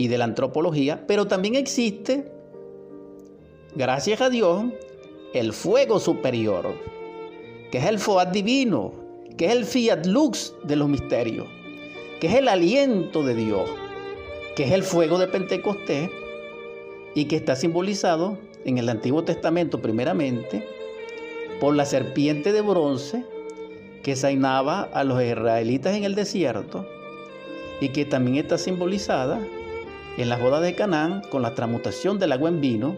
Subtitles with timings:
[0.00, 2.24] y de la antropología, pero también existe,
[3.74, 4.64] gracias a Dios,
[5.34, 6.74] el fuego superior,
[7.70, 8.94] que es el Foat divino,
[9.36, 11.48] que es el Fiat Lux de los misterios,
[12.18, 13.68] que es el aliento de Dios,
[14.56, 16.08] que es el fuego de Pentecostés
[17.14, 20.66] y que está simbolizado en el Antiguo Testamento primeramente
[21.60, 23.22] por la serpiente de bronce
[24.02, 26.88] que sainaba a los israelitas en el desierto
[27.82, 29.46] y que también está simbolizada
[30.16, 32.96] en las bodas de Canaán con la transmutación del agua en vino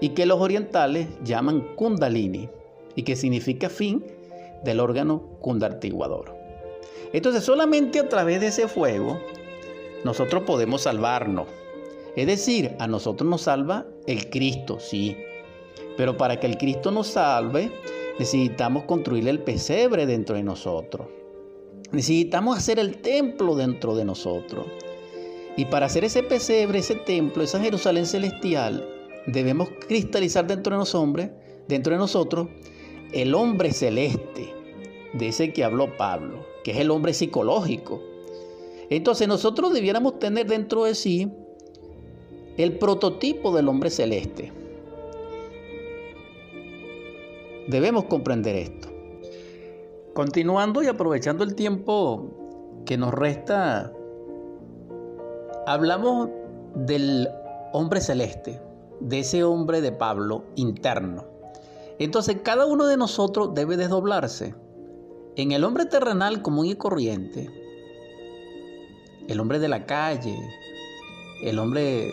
[0.00, 2.48] y que los orientales llaman kundalini
[2.94, 4.04] y que significa fin
[4.64, 6.34] del órgano kundartiguador.
[7.12, 9.18] Entonces solamente a través de ese fuego
[10.04, 11.46] nosotros podemos salvarnos.
[12.16, 15.16] Es decir, a nosotros nos salva el Cristo, sí.
[15.96, 17.70] Pero para que el Cristo nos salve,
[18.18, 21.06] necesitamos construir el pesebre dentro de nosotros.
[21.92, 24.66] Necesitamos hacer el templo dentro de nosotros.
[25.58, 28.88] Y para hacer ese pesebre, ese templo, esa Jerusalén celestial,
[29.26, 31.30] debemos cristalizar dentro de nosotros,
[31.66, 32.46] dentro de nosotros
[33.10, 34.54] el hombre celeste,
[35.14, 38.00] de ese que habló Pablo, que es el hombre psicológico.
[38.88, 41.28] Entonces nosotros debiéramos tener dentro de sí
[42.56, 44.52] el prototipo del hombre celeste.
[47.66, 48.88] Debemos comprender esto.
[50.14, 53.92] Continuando y aprovechando el tiempo que nos resta,
[55.68, 56.30] hablamos
[56.74, 57.28] del
[57.72, 58.60] hombre celeste,
[59.00, 61.26] de ese hombre de Pablo interno.
[61.98, 64.54] Entonces cada uno de nosotros debe desdoblarse
[65.36, 67.50] en el hombre terrenal común y corriente,
[69.28, 70.38] el hombre de la calle,
[71.42, 72.12] el hombre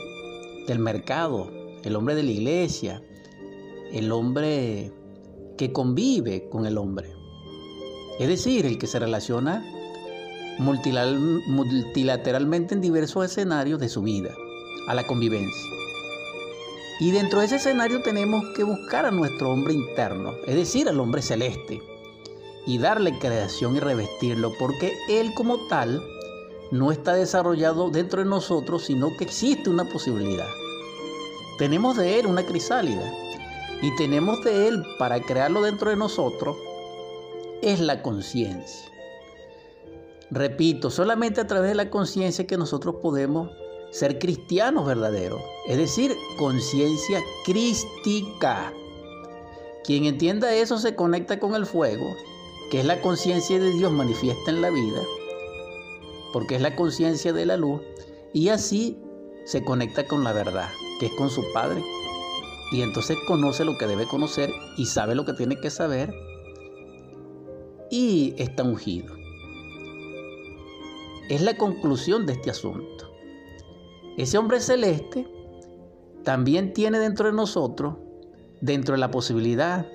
[0.68, 1.50] del mercado,
[1.84, 3.02] el hombre de la iglesia,
[3.94, 4.92] el hombre
[5.58, 7.14] que convive con el hombre.
[8.20, 9.64] Es decir, el que se relaciona
[10.58, 14.34] multilateralmente en diversos escenarios de su vida,
[14.88, 15.72] a la convivencia.
[17.00, 21.00] Y dentro de ese escenario tenemos que buscar a nuestro hombre interno, es decir, al
[21.00, 21.82] hombre celeste,
[22.66, 26.02] y darle creación y revestirlo, porque él como tal
[26.72, 30.48] no está desarrollado dentro de nosotros, sino que existe una posibilidad.
[31.58, 33.14] Tenemos de él una crisálida,
[33.82, 36.56] y tenemos de él para crearlo dentro de nosotros,
[37.62, 38.95] es la conciencia.
[40.32, 43.52] Repito, solamente a través de la conciencia que nosotros podemos
[43.92, 48.74] ser cristianos verdaderos, es decir, conciencia crística.
[49.84, 52.16] Quien entienda eso se conecta con el fuego,
[52.72, 55.02] que es la conciencia de Dios manifiesta en la vida,
[56.34, 57.82] porque es la conciencia de la luz,
[58.34, 59.00] y así
[59.46, 60.70] se conecta con la verdad,
[61.00, 61.84] que es con su Padre.
[62.72, 66.12] Y entonces conoce lo que debe conocer y sabe lo que tiene que saber
[67.92, 69.25] y está ungido.
[71.30, 73.12] Es la conclusión de este asunto.
[74.18, 75.28] Ese hombre celeste
[76.24, 77.96] también tiene dentro de nosotros,
[78.62, 79.88] dentro de la posibilidad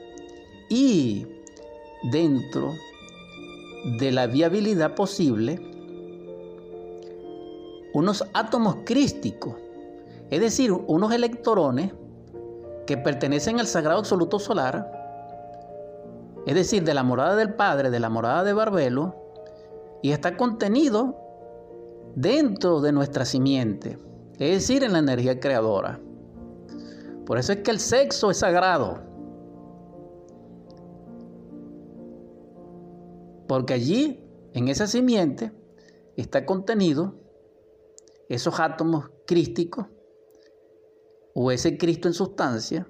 [0.68, 1.26] y
[2.10, 2.74] dentro
[3.98, 5.60] de la viabilidad posible,
[7.94, 9.54] unos átomos crísticos,
[10.30, 11.92] es decir, unos electrones
[12.86, 14.90] que pertenecen al sagrado absoluto solar,
[16.46, 19.14] es decir, de la morada del Padre, de la morada de Barbelo,
[20.02, 21.19] y está contenido
[22.14, 23.98] dentro de nuestra simiente
[24.40, 26.00] es decir, en la energía creadora.
[27.26, 29.02] Por eso es que el sexo es sagrado.
[33.46, 35.52] Porque allí, en esa simiente,
[36.16, 37.14] está contenido
[38.30, 39.86] esos átomos crísticos
[41.34, 42.88] o ese Cristo en sustancia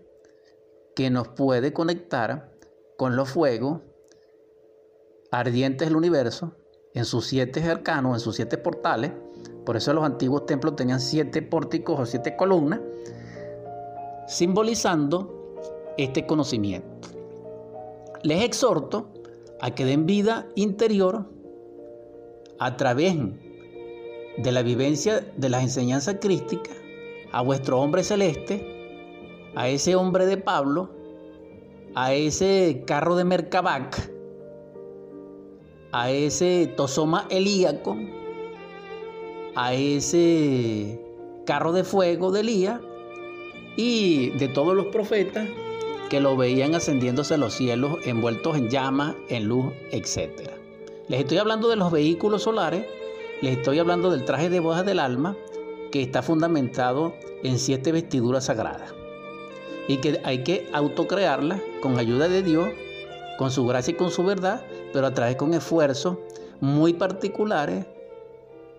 [0.95, 2.53] que nos puede conectar
[2.97, 3.81] con los fuegos
[5.33, 6.55] ardientes del universo
[6.95, 9.13] en sus siete arcanos, en sus siete portales,
[9.65, 12.81] por eso los antiguos templos tenían siete pórticos o siete columnas,
[14.27, 15.57] simbolizando
[15.97, 17.09] este conocimiento.
[18.23, 19.09] Les exhorto
[19.61, 21.27] a que den vida interior
[22.59, 23.17] a través
[24.37, 26.77] de la vivencia de las enseñanzas crísticas
[27.33, 30.91] a vuestro hombre celeste, a ese hombre de Pablo,
[31.95, 34.11] a ese carro de Mercabac,
[35.93, 37.97] a ese tosoma elíaco,
[39.55, 41.01] a ese
[41.47, 42.81] carro de fuego de Elías
[43.77, 45.49] y de todos los profetas
[46.09, 50.51] que lo veían ascendiéndose a los cielos, envueltos en llamas, en luz, etc.
[51.09, 52.85] Les estoy hablando de los vehículos solares,
[53.41, 55.37] les estoy hablando del traje de bodas del alma,
[55.91, 58.95] que está fundamentado en siete vestiduras sagradas
[59.89, 62.69] y que hay que autocrearlas con ayuda de Dios,
[63.39, 66.19] con su gracia y con su verdad, pero a través con esfuerzos
[66.61, 67.87] muy particulares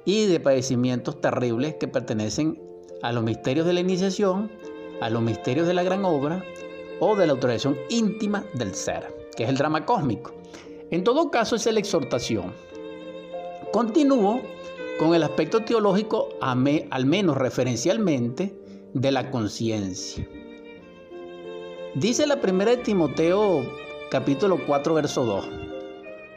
[0.05, 2.61] y de padecimientos terribles que pertenecen
[3.01, 4.51] a los misterios de la iniciación,
[5.01, 6.43] a los misterios de la gran obra
[6.99, 10.33] o de la autorización íntima del ser, que es el drama cósmico.
[10.91, 12.53] En todo caso es la exhortación.
[13.71, 14.41] Continúo
[14.99, 18.53] con el aspecto teológico, al menos referencialmente,
[18.93, 20.27] de la conciencia.
[21.95, 23.63] Dice la primera de Timoteo
[24.09, 25.49] capítulo 4 verso 2,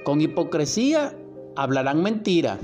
[0.04, 1.16] con hipocresía
[1.56, 2.58] hablarán mentira,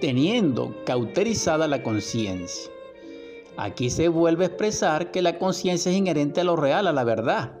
[0.00, 2.70] teniendo cauterizada la conciencia.
[3.56, 7.04] Aquí se vuelve a expresar que la conciencia es inherente a lo real, a la
[7.04, 7.58] verdad,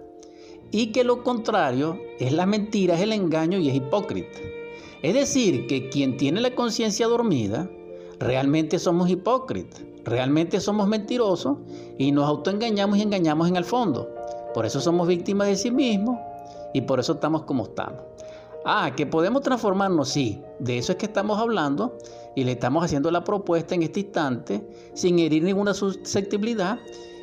[0.70, 4.38] y que lo contrario es la mentira, es el engaño y es hipócrita.
[5.02, 7.68] Es decir, que quien tiene la conciencia dormida,
[8.20, 11.58] realmente somos hipócritas, realmente somos mentirosos
[11.98, 14.08] y nos autoengañamos y engañamos en el fondo.
[14.54, 16.16] Por eso somos víctimas de sí mismos
[16.74, 18.02] y por eso estamos como estamos.
[18.66, 21.96] Ah, que podemos transformarnos, sí, de eso es que estamos hablando
[22.34, 26.78] y le estamos haciendo la propuesta en este instante sin herir ninguna susceptibilidad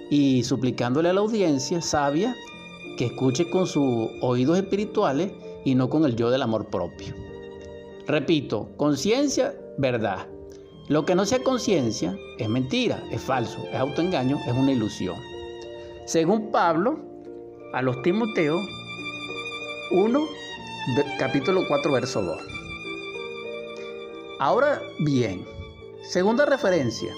[0.09, 2.35] y suplicándole a la audiencia sabia
[2.97, 5.31] que escuche con sus oídos espirituales
[5.65, 7.13] y no con el yo del amor propio.
[8.07, 10.27] Repito, conciencia, verdad.
[10.89, 15.15] Lo que no sea conciencia es mentira, es falso, es autoengaño, es una ilusión.
[16.05, 16.99] Según Pablo,
[17.73, 18.61] a los Timoteos
[19.91, 20.27] 1,
[21.19, 22.37] capítulo 4, verso 2.
[24.39, 25.45] Ahora bien,
[26.01, 27.13] segunda referencia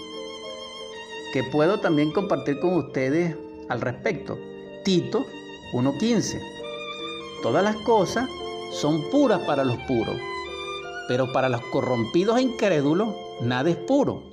[1.34, 3.36] que puedo también compartir con ustedes
[3.70, 4.38] al respecto.
[4.84, 5.26] Tito
[5.74, 6.42] 1.15.
[7.44, 8.28] Todas las cosas
[8.72, 10.16] son puras para los puros,
[11.08, 13.10] pero para los corrompidos e incrédulos
[13.42, 14.24] nada es puro,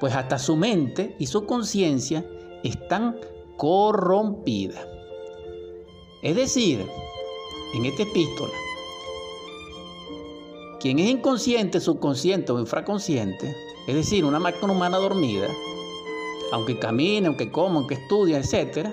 [0.00, 2.24] pues hasta su mente y su conciencia
[2.62, 3.16] están
[3.56, 4.86] corrompidas.
[6.22, 6.86] Es decir,
[7.74, 8.52] en esta epístola,
[10.80, 13.56] quien es inconsciente, subconsciente o infraconsciente,
[13.86, 15.48] es decir, una máquina humana dormida,
[16.52, 18.88] aunque camine, aunque coma, aunque estudie, etc.,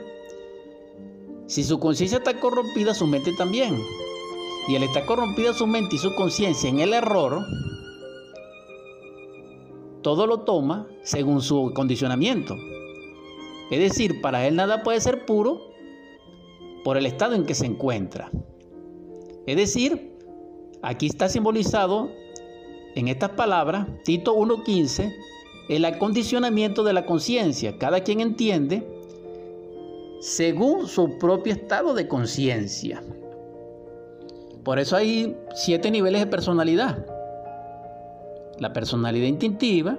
[1.47, 3.77] si su conciencia está corrompida, su mente también.
[4.69, 7.45] Y al estar corrompida su mente y su conciencia en el error,
[10.01, 12.55] todo lo toma según su condicionamiento.
[13.69, 15.59] Es decir, para él nada puede ser puro
[16.85, 18.31] por el estado en que se encuentra.
[19.45, 20.17] Es decir,
[20.81, 22.09] aquí está simbolizado
[22.95, 25.13] en estas palabras, Tito 1.15,
[25.69, 27.77] el acondicionamiento de la conciencia.
[27.77, 28.85] Cada quien entiende
[30.19, 33.01] según su propio estado de conciencia.
[34.63, 37.05] Por eso hay siete niveles de personalidad.
[38.59, 39.97] La personalidad instintiva,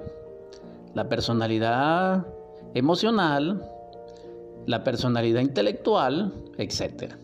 [0.94, 2.26] la personalidad
[2.74, 3.68] emocional,
[4.66, 7.14] la personalidad intelectual, etc.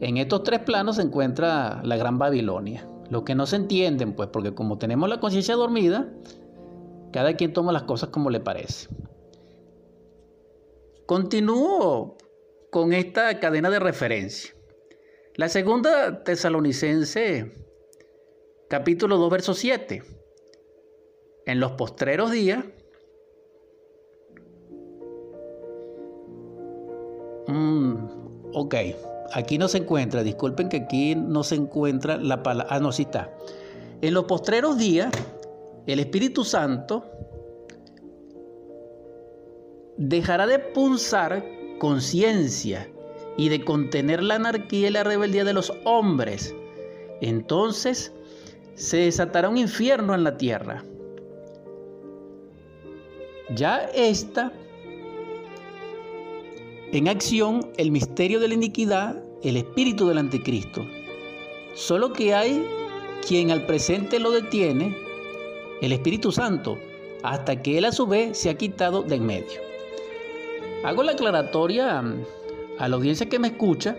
[0.00, 2.88] En estos tres planos se encuentra la Gran Babilonia.
[3.10, 6.10] Lo que no se entienden, pues, porque como tenemos la conciencia dormida,
[7.12, 8.88] cada quien toma las cosas como le parece.
[11.06, 12.16] Continúo
[12.70, 14.54] con esta cadena de referencia.
[15.34, 17.52] La segunda tesalonicense,
[18.68, 20.02] capítulo 2, verso 7.
[21.46, 22.64] En los postreros días,
[27.48, 27.94] mm,
[28.54, 28.74] ok,
[29.32, 33.02] aquí no se encuentra, disculpen que aquí no se encuentra la palabra, ah, no, sí
[33.02, 33.30] está.
[34.02, 35.12] En los postreros días,
[35.86, 37.04] el Espíritu Santo
[39.96, 41.44] dejará de punzar
[41.78, 42.90] conciencia
[43.36, 46.54] y de contener la anarquía y la rebeldía de los hombres.
[47.20, 48.12] Entonces
[48.74, 50.84] se desatará un infierno en la tierra.
[53.54, 54.52] Ya está
[56.92, 60.84] en acción el misterio de la iniquidad, el espíritu del anticristo.
[61.74, 62.66] Solo que hay
[63.26, 64.96] quien al presente lo detiene,
[65.80, 66.78] el Espíritu Santo,
[67.22, 69.60] hasta que él a su vez se ha quitado de en medio.
[70.84, 72.02] Hago la aclaratoria
[72.78, 73.96] a la audiencia que me escucha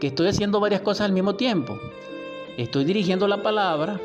[0.00, 1.78] que estoy haciendo varias cosas al mismo tiempo.
[2.56, 4.00] Estoy dirigiendo la palabra,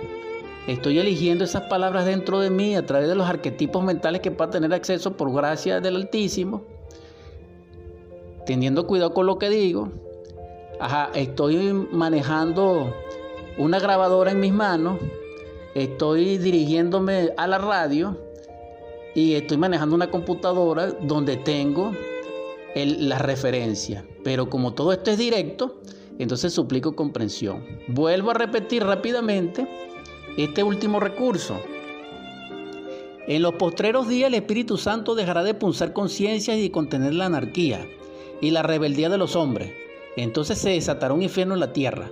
[0.67, 4.51] estoy eligiendo esas palabras dentro de mí a través de los arquetipos mentales que pueda
[4.51, 6.63] tener acceso por gracia del Altísimo,
[8.45, 9.89] teniendo cuidado con lo que digo.
[10.79, 12.93] Ajá, estoy manejando
[13.57, 14.99] una grabadora en mis manos,
[15.73, 18.17] estoy dirigiéndome a la radio
[19.13, 21.93] y estoy manejando una computadora donde tengo
[22.75, 24.05] la referencia.
[24.23, 25.79] Pero como todo esto es directo,
[26.19, 27.63] entonces suplico comprensión.
[27.87, 29.67] Vuelvo a repetir rápidamente
[30.37, 31.57] este último recurso.
[33.27, 37.87] En los postreros días el Espíritu Santo dejará de punzar conciencias y contener la anarquía
[38.41, 39.71] y la rebeldía de los hombres.
[40.17, 42.11] Entonces se desatará un infierno en la tierra.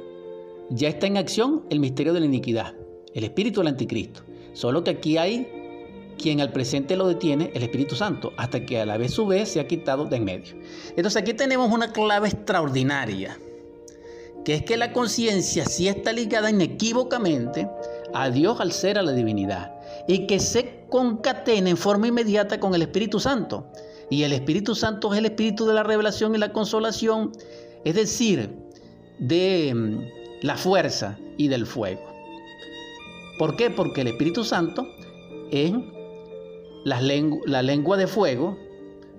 [0.69, 2.75] Ya está en acción el misterio de la iniquidad,
[3.13, 4.21] el espíritu del anticristo.
[4.53, 5.47] Solo que aquí hay
[6.17, 9.49] quien al presente lo detiene, el Espíritu Santo, hasta que a la vez su vez
[9.49, 10.55] se ha quitado de en medio.
[10.95, 13.39] Entonces aquí tenemos una clave extraordinaria,
[14.45, 17.67] que es que la conciencia sí está ligada inequívocamente
[18.13, 19.73] a Dios al ser, a la divinidad,
[20.07, 23.65] y que se concatena en forma inmediata con el Espíritu Santo.
[24.13, 27.31] Y el Espíritu Santo es el Espíritu de la revelación y la consolación,
[27.83, 28.47] es decir,
[29.17, 32.03] de mm, la fuerza y del fuego.
[33.39, 33.71] ¿Por qué?
[33.71, 34.87] Porque el Espíritu Santo
[35.49, 35.73] es
[36.85, 38.55] la, lengua de fuego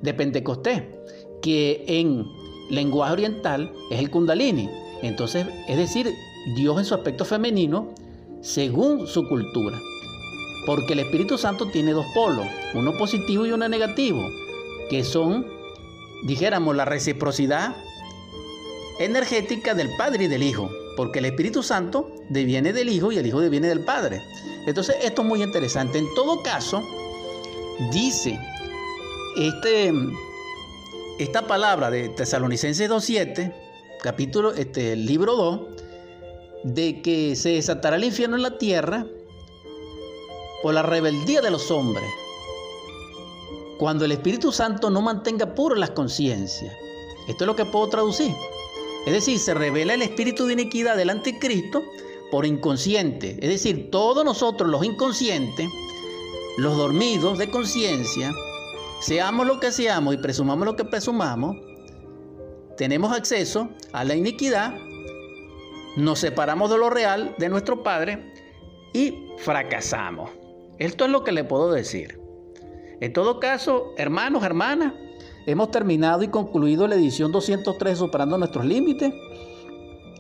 [0.00, 0.84] de Pentecostés,
[1.42, 2.24] que en
[2.70, 4.70] lenguaje oriental es el kundalini.
[5.02, 6.08] Entonces, es decir,
[6.54, 7.92] Dios en su aspecto femenino,
[8.42, 9.76] según su cultura.
[10.66, 14.24] Porque el Espíritu Santo tiene dos polos, uno positivo y uno negativo,
[14.90, 15.46] que son,
[16.24, 17.76] dijéramos, la reciprocidad
[18.98, 23.26] energética del Padre y del Hijo porque el Espíritu Santo deviene del Hijo y el
[23.26, 24.22] Hijo deviene del Padre.
[24.66, 25.98] Entonces, esto es muy interesante.
[25.98, 26.82] En todo caso,
[27.92, 28.38] dice
[29.36, 29.92] este,
[31.18, 33.54] esta palabra de Tesalonicenses 2.7,
[34.02, 35.60] capítulo, este, libro 2,
[36.64, 39.06] de que se desatará el infierno en la tierra
[40.62, 42.08] por la rebeldía de los hombres,
[43.78, 46.74] cuando el Espíritu Santo no mantenga puras las conciencias.
[47.28, 48.34] Esto es lo que puedo traducir.
[49.06, 51.82] Es decir, se revela el espíritu de iniquidad del anticristo
[52.30, 53.36] por inconsciente.
[53.40, 55.68] Es decir, todos nosotros los inconscientes,
[56.56, 58.32] los dormidos de conciencia,
[59.00, 61.56] seamos lo que seamos y presumamos lo que presumamos,
[62.76, 64.74] tenemos acceso a la iniquidad,
[65.96, 68.32] nos separamos de lo real, de nuestro Padre,
[68.92, 70.30] y fracasamos.
[70.78, 72.23] Esto es lo que le puedo decir.
[73.04, 74.94] En todo caso, hermanos, hermanas,
[75.44, 79.12] Hemos terminado y concluido la edición 203 superando nuestros límites,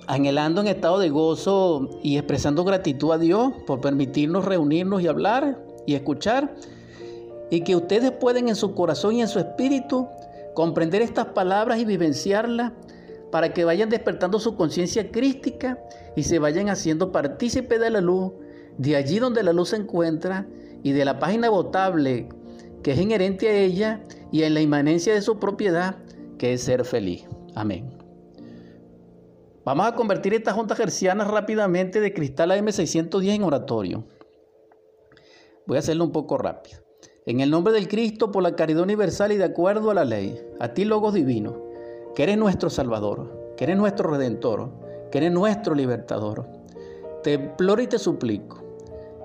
[0.06, 5.64] anhelando en estado de gozo y expresando gratitud a Dios por permitirnos reunirnos y hablar
[5.86, 6.54] y escuchar,
[7.50, 10.08] y que ustedes pueden en su corazón y en su espíritu
[10.52, 12.72] comprender estas palabras y vivenciarlas
[13.32, 15.78] para que vayan despertando su conciencia crística
[16.16, 18.32] y se vayan haciendo partícipe de la luz,
[18.76, 20.46] de allí donde la luz se encuentra
[20.82, 22.28] y de la página votable
[22.84, 25.96] que es inherente a ella y en la inmanencia de su propiedad,
[26.38, 27.24] que es ser feliz.
[27.54, 27.90] Amén.
[29.64, 34.04] Vamos a convertir estas juntas gercianas rápidamente de cristal AM610 en oratorio.
[35.66, 36.78] Voy a hacerlo un poco rápido.
[37.24, 40.38] En el nombre del Cristo, por la caridad universal y de acuerdo a la ley,
[40.60, 41.56] a ti, Logos Divino,
[42.14, 44.70] que eres nuestro Salvador, que eres nuestro Redentor,
[45.10, 46.46] que eres nuestro Libertador,
[47.22, 48.62] te imploro y te suplico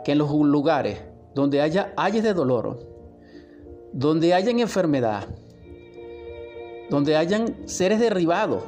[0.06, 1.02] que en los lugares
[1.36, 2.99] donde haya ayes de dolor,
[3.94, 5.28] donde hayan enfermedad,
[6.90, 8.64] donde hayan seres derribados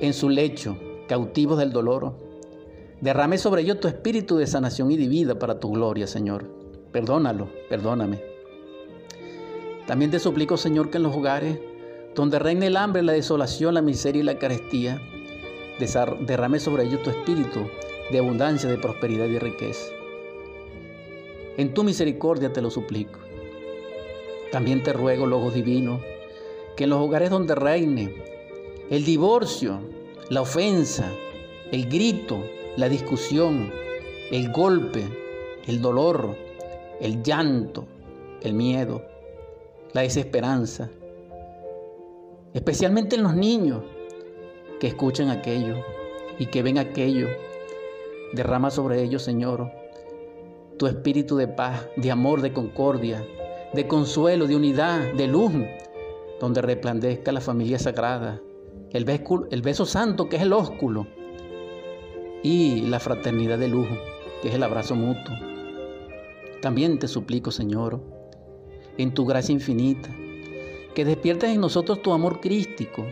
[0.00, 0.76] en su lecho,
[1.08, 2.14] cautivos del dolor.
[3.00, 6.46] Derrame sobre ellos tu espíritu de sanación y de vida para tu gloria, Señor.
[6.92, 8.20] Perdónalo, perdóname.
[9.86, 11.58] También te suplico, Señor, que en los hogares
[12.14, 15.00] donde reine el hambre, la desolación, la miseria y la carestía,
[16.26, 17.68] derrame sobre ellos tu espíritu
[18.10, 19.86] de abundancia, de prosperidad y riqueza.
[21.56, 23.20] En tu misericordia te lo suplico.
[24.50, 26.00] También te ruego, Logos Divino,
[26.76, 28.14] que en los hogares donde reine
[28.90, 29.80] el divorcio,
[30.30, 31.10] la ofensa,
[31.70, 32.42] el grito,
[32.76, 33.72] la discusión,
[34.30, 35.04] el golpe,
[35.66, 36.36] el dolor,
[37.00, 37.86] el llanto,
[38.42, 39.02] el miedo,
[39.92, 40.90] la desesperanza,
[42.52, 43.82] especialmente en los niños
[44.80, 45.76] que escuchan aquello
[46.38, 47.28] y que ven aquello,
[48.32, 49.70] derrama sobre ellos, Señor,
[50.78, 53.24] tu espíritu de paz, de amor, de concordia,
[53.72, 55.52] de consuelo, de unidad, de luz,
[56.40, 58.40] donde resplandezca la familia sagrada,
[58.92, 61.06] el beso, santo que es el ósculo
[62.42, 63.88] y la fraternidad de luz
[64.40, 65.34] que es el abrazo mutuo.
[66.60, 68.00] También te suplico, Señor,
[68.98, 70.10] en tu gracia infinita,
[70.94, 73.04] que despiertes en nosotros tu amor crístico,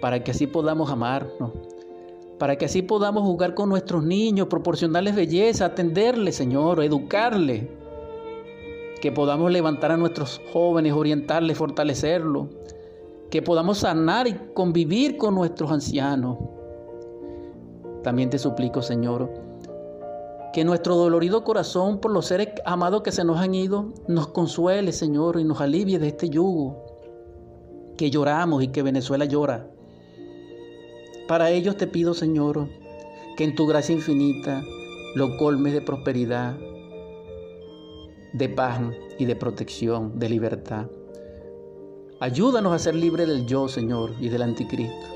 [0.00, 1.52] para que así podamos amarnos,
[2.38, 7.64] para que así podamos jugar con nuestros niños, proporcionarles belleza, atenderles, Señor, educarles,
[9.00, 12.46] que podamos levantar a nuestros jóvenes, orientarles, fortalecerlos,
[13.30, 16.38] que podamos sanar y convivir con nuestros ancianos.
[18.02, 19.30] También te suplico, Señor,
[20.52, 24.92] que nuestro dolorido corazón por los seres amados que se nos han ido nos consuele,
[24.92, 26.84] Señor, y nos alivie de este yugo
[27.96, 29.66] que lloramos y que Venezuela llora.
[31.28, 32.68] Para ellos te pido, Señor,
[33.36, 34.64] que en tu gracia infinita
[35.14, 36.56] lo colmes de prosperidad,
[38.32, 38.80] de paz
[39.18, 40.86] y de protección, de libertad.
[42.18, 45.06] Ayúdanos a ser libres del yo, Señor, y del anticristo.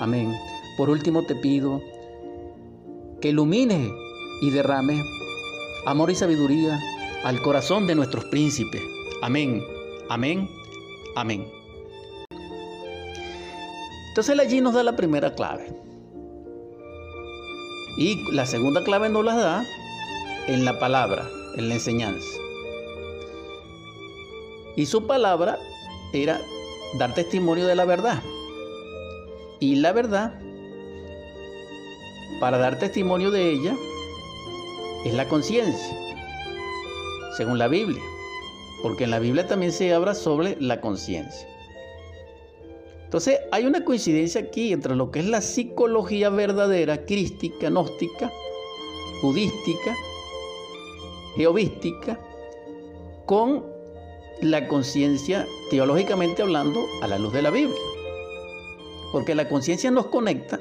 [0.00, 0.34] Amén.
[0.76, 1.80] Por último te pido
[3.20, 3.92] que ilumine
[4.42, 5.00] y derrame
[5.86, 6.80] amor y sabiduría
[7.22, 8.82] al corazón de nuestros príncipes.
[9.22, 9.62] Amén,
[10.08, 10.48] amén,
[11.14, 11.59] amén.
[14.10, 15.72] Entonces allí nos da la primera clave.
[17.96, 19.64] Y la segunda clave nos la da
[20.48, 22.26] en la palabra, en la enseñanza.
[24.74, 25.58] Y su palabra
[26.12, 26.40] era
[26.98, 28.20] dar testimonio de la verdad.
[29.60, 30.34] Y la verdad,
[32.40, 33.76] para dar testimonio de ella,
[35.04, 35.96] es la conciencia,
[37.36, 38.02] según la Biblia.
[38.82, 41.46] Porque en la Biblia también se habla sobre la conciencia.
[43.10, 48.30] Entonces hay una coincidencia aquí entre lo que es la psicología verdadera, crística, gnóstica,
[49.20, 49.96] budística,
[51.34, 52.20] geovística,
[53.26, 53.66] con
[54.42, 57.80] la conciencia, teológicamente hablando, a la luz de la Biblia.
[59.10, 60.60] Porque la conciencia nos conecta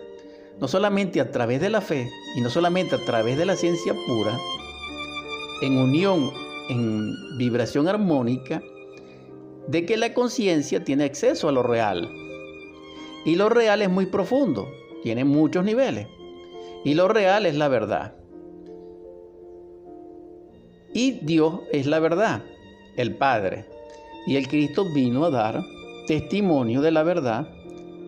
[0.60, 3.94] no solamente a través de la fe y no solamente a través de la ciencia
[4.08, 4.36] pura,
[5.62, 6.32] en unión,
[6.72, 8.64] en vibración armónica,
[9.68, 12.10] de que la conciencia tiene acceso a lo real.
[13.30, 14.72] Y lo real es muy profundo,
[15.04, 16.08] tiene muchos niveles.
[16.84, 18.16] Y lo real es la verdad.
[20.96, 22.42] Y Dios es la verdad,
[22.98, 23.68] el Padre.
[24.26, 25.64] Y el Cristo vino a dar
[26.08, 27.48] testimonio de la verdad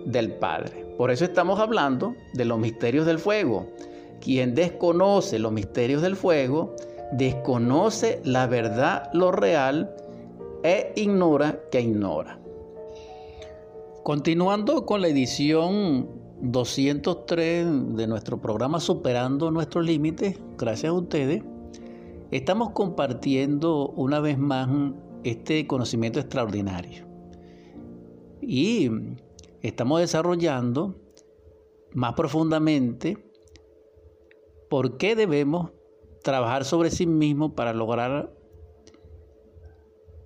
[0.06, 0.88] del Padre.
[0.98, 3.68] Por eso estamos hablando de los misterios del fuego.
[4.22, 6.76] Quien desconoce los misterios del fuego,
[7.12, 9.96] desconoce la verdad, lo real,
[10.64, 12.41] e ignora que ignora.
[14.04, 16.10] Continuando con la edición
[16.42, 21.44] 203 de nuestro programa Superando nuestros límites, gracias a ustedes,
[22.32, 24.70] estamos compartiendo una vez más
[25.24, 27.06] este conocimiento extraordinario.
[28.42, 28.90] Y
[29.62, 30.96] estamos desarrollando
[31.94, 33.24] más profundamente
[34.68, 35.74] por qué debemos
[36.24, 38.34] trabajar sobre sí mismos para lograr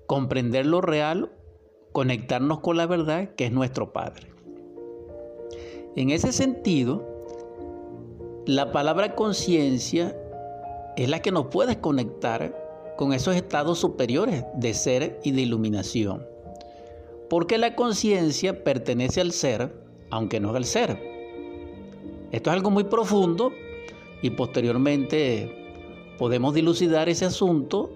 [0.07, 1.33] comprender lo real,
[1.95, 4.27] conectarnos con la verdad que es nuestro Padre.
[5.95, 7.07] En ese sentido,
[8.45, 10.13] la palabra conciencia
[10.97, 16.27] es la que nos puede conectar con esos estados superiores de ser y de iluminación.
[17.29, 19.73] Porque la conciencia pertenece al ser,
[20.09, 20.99] aunque no es al ser.
[22.33, 23.53] Esto es algo muy profundo
[24.21, 25.49] y posteriormente
[26.19, 27.89] podemos dilucidar ese asunto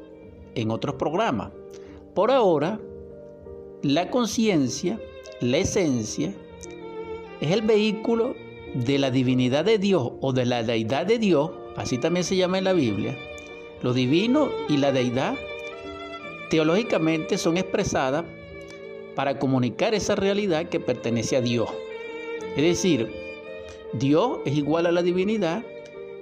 [0.56, 1.52] en otros programas.
[2.16, 2.80] Por ahora,
[3.82, 5.00] la conciencia,
[5.40, 6.34] la esencia,
[7.40, 8.36] es el vehículo
[8.74, 12.58] de la divinidad de Dios o de la deidad de Dios, así también se llama
[12.58, 13.18] en la Biblia,
[13.82, 15.36] lo divino y la deidad
[16.50, 18.26] teológicamente son expresadas
[19.16, 21.70] para comunicar esa realidad que pertenece a Dios.
[22.56, 23.10] Es decir,
[23.94, 25.64] Dios es igual a la divinidad,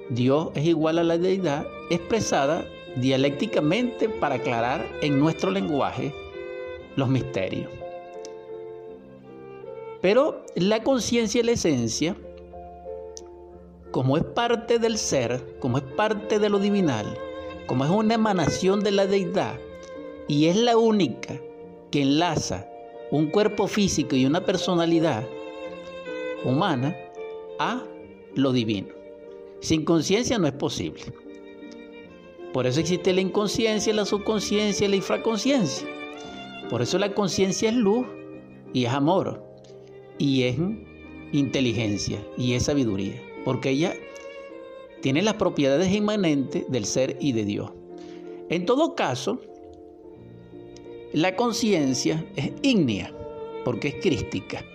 [0.10, 2.66] Dios es igual a la deidad expresada
[2.98, 6.14] dialécticamente para aclarar en nuestro lenguaje
[6.98, 7.72] los misterios.
[10.02, 12.16] Pero la conciencia y la esencia,
[13.92, 17.06] como es parte del ser, como es parte de lo divinal,
[17.68, 19.58] como es una emanación de la deidad
[20.28, 21.40] y es la única
[21.92, 22.68] que enlaza
[23.12, 25.24] un cuerpo físico y una personalidad
[26.44, 26.96] humana
[27.60, 27.84] a
[28.36, 28.90] lo divino.
[29.62, 31.02] Sin conciencia no es posible.
[32.54, 35.97] Por eso existe la inconsciencia, la subconsciencia y la infraconciencia.
[36.70, 38.06] Por eso la conciencia es luz
[38.74, 39.44] y es amor
[40.18, 40.58] y es
[41.32, 43.22] inteligencia y es sabiduría.
[43.46, 43.94] Porque ella
[45.02, 47.72] tiene las propiedades inmanentes del ser y de Dios.
[48.50, 49.40] En todo caso,
[51.14, 53.14] la conciencia es ígnea,
[53.64, 54.66] porque es crística.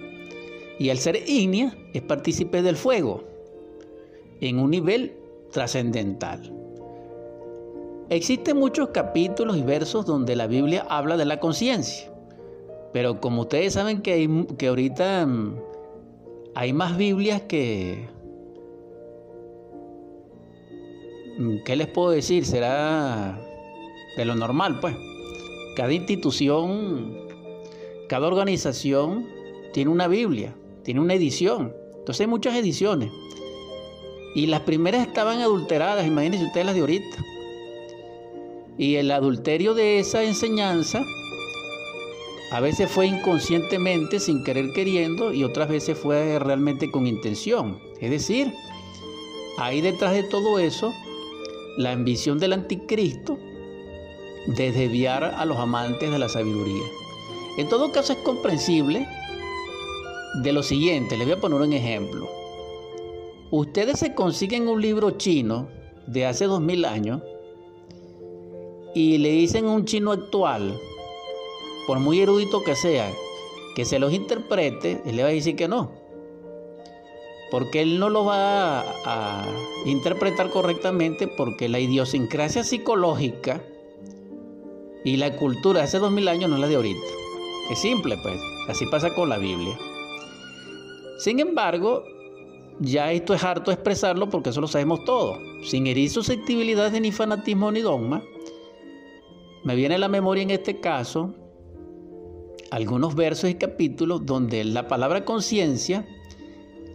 [0.78, 3.24] Y al ser ígnea, es partícipe del fuego,
[4.40, 5.14] en un nivel
[5.50, 6.61] trascendental.
[8.10, 12.12] Existen muchos capítulos y versos donde la Biblia habla de la conciencia,
[12.92, 15.56] pero como ustedes saben que, hay, que ahorita mm,
[16.54, 18.08] hay más Biblias que,
[21.38, 22.44] Mm, ¿qué les puedo decir?
[22.44, 23.40] Será
[24.16, 24.94] de lo normal, pues.
[25.76, 27.16] Cada institución,
[28.08, 29.26] cada organización
[29.72, 31.74] tiene una Biblia, tiene una edición.
[31.98, 33.10] Entonces hay muchas ediciones.
[34.34, 37.16] Y las primeras estaban adulteradas, imagínense ustedes las de ahorita.
[38.78, 41.02] Y el adulterio de esa enseñanza
[42.52, 47.78] a veces fue inconscientemente, sin querer queriendo, y otras veces fue realmente con intención.
[48.00, 48.52] Es decir,
[49.58, 50.92] ahí detrás de todo eso
[51.78, 53.38] la ambición del anticristo
[54.46, 56.84] de desviar a los amantes de la sabiduría.
[57.56, 59.06] En todo caso es comprensible
[60.42, 62.28] de lo siguiente, les voy a poner un ejemplo.
[63.50, 65.68] ustedes se consiguen un libro chino
[66.06, 67.22] de hace dos mil años
[68.94, 70.78] y le dicen a un chino actual,
[71.86, 73.10] por muy erudito que sea,
[73.74, 75.90] que se los interprete, él le va a decir que no.
[77.50, 79.46] Porque él no lo va a,
[79.84, 83.62] interpretar correctamente porque la idiosincrasia psicológica
[85.04, 87.06] y la cultura de hace dos mil años no es la de ahorita.
[87.70, 88.38] Es simple, pues.
[88.68, 89.76] Así pasa con la Biblia.
[91.18, 92.04] Sin embargo,
[92.78, 95.38] ya esto es harto expresarlo porque eso lo sabemos todos.
[95.64, 98.22] Sin herir susceptibilidades ni fanatismo ni dogma,
[99.64, 101.34] me viene a la memoria en este caso
[102.70, 106.06] algunos versos y capítulos donde la palabra conciencia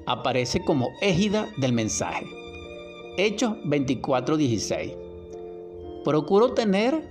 [0.06, 2.25] aparece como égida del mensaje.
[3.17, 4.95] Hechos 24:16.
[6.03, 7.08] Procuro tener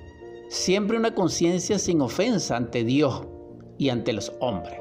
[0.49, 3.23] siempre una conciencia sin ofensa ante Dios
[3.79, 4.81] y ante los hombres.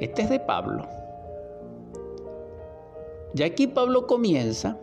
[0.00, 0.86] Este es de Pablo.
[3.34, 4.78] Y aquí Pablo comienza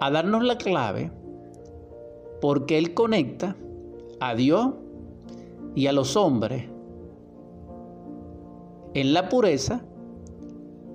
[0.00, 1.10] a darnos la clave
[2.40, 3.56] porque él conecta
[4.20, 4.70] a Dios
[5.74, 6.68] y a los hombres
[8.94, 9.84] en la pureza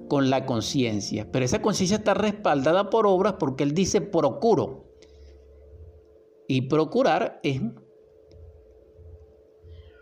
[0.07, 1.31] con la conciencia.
[1.31, 4.85] Pero esa conciencia está respaldada por obras porque él dice procuro.
[6.47, 7.61] Y procurar es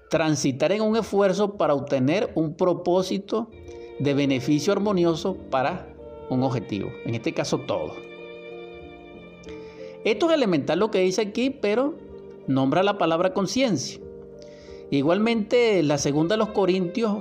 [0.10, 3.52] transitar en un esfuerzo para obtener un propósito
[4.00, 5.96] de beneficio armonioso para
[6.30, 8.09] un objetivo, en este caso todo.
[10.04, 11.96] Esto es elemental lo que dice aquí, pero
[12.48, 14.00] nombra la palabra conciencia.
[14.92, 17.18] Igualmente, la segunda de los Corintios,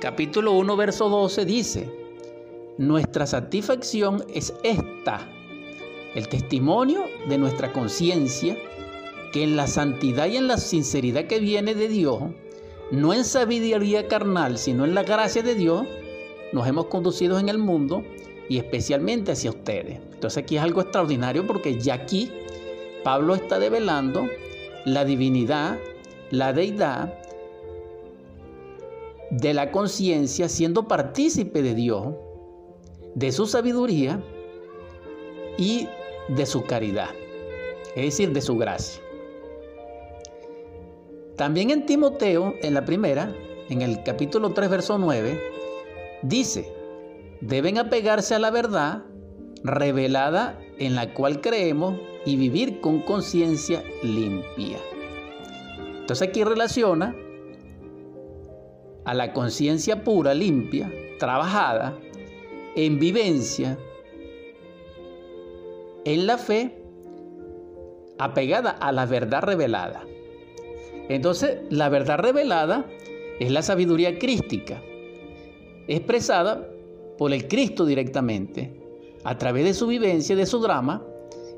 [0.00, 1.90] capítulo 1, verso 12, dice,
[2.76, 5.28] nuestra satisfacción es esta,
[6.14, 8.58] el testimonio de nuestra conciencia,
[9.32, 12.20] que en la santidad y en la sinceridad que viene de Dios,
[12.90, 15.86] no en sabiduría carnal, sino en la gracia de Dios,
[16.52, 18.02] nos hemos conducido en el mundo
[18.50, 20.00] y especialmente hacia ustedes.
[20.12, 22.32] Entonces aquí es algo extraordinario porque ya aquí
[23.04, 24.26] Pablo está develando
[24.84, 25.78] la divinidad,
[26.30, 27.14] la deidad
[29.30, 32.08] de la conciencia siendo partícipe de Dios,
[33.14, 34.20] de su sabiduría
[35.56, 35.86] y
[36.28, 37.10] de su caridad,
[37.94, 39.00] es decir, de su gracia.
[41.36, 43.32] También en Timoteo, en la primera,
[43.68, 45.40] en el capítulo 3, verso 9,
[46.22, 46.79] dice,
[47.40, 49.04] deben apegarse a la verdad
[49.62, 54.78] revelada en la cual creemos y vivir con conciencia limpia.
[56.00, 57.14] Entonces aquí relaciona
[59.04, 61.98] a la conciencia pura, limpia, trabajada,
[62.76, 63.78] en vivencia,
[66.04, 66.82] en la fe,
[68.18, 70.06] apegada a la verdad revelada.
[71.08, 72.86] Entonces, la verdad revelada
[73.40, 74.80] es la sabiduría crística,
[75.88, 76.69] expresada
[77.20, 78.80] por el Cristo directamente,
[79.24, 81.04] a través de su vivencia, de su drama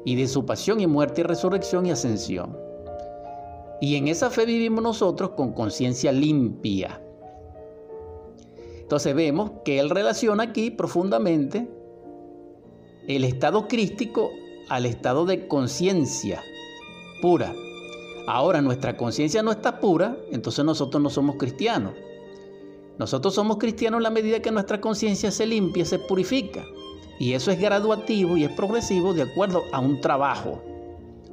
[0.05, 2.59] y de su pasión y muerte y resurrección y ascensión.
[3.81, 7.01] Y en esa fe vivimos nosotros con conciencia limpia.
[8.81, 11.71] Entonces vemos que él relaciona aquí profundamente
[13.07, 14.33] el estado crístico
[14.69, 16.43] al estado de conciencia
[17.21, 17.55] pura.
[18.27, 21.95] Ahora nuestra conciencia no está pura, entonces nosotros no somos cristianos.
[22.99, 26.65] Nosotros somos cristianos en la medida que nuestra conciencia se limpia, se purifica.
[27.19, 30.63] Y eso es graduativo y es progresivo de acuerdo a un trabajo.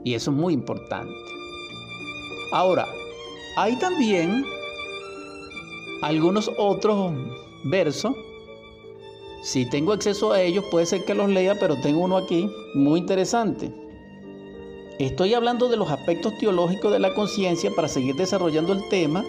[0.04, 1.14] Y eso es muy importante.
[2.52, 2.88] Ahora,
[3.58, 4.46] hay también
[6.02, 7.14] algunos otros
[7.66, 8.14] versos.
[9.44, 13.00] Si tengo acceso a ellos, puede ser que los lea, pero tengo uno aquí muy
[13.00, 13.72] interesante.
[15.00, 19.24] Estoy hablando de los aspectos teológicos de la conciencia para seguir desarrollando el tema,